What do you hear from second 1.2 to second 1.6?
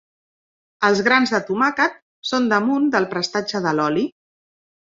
de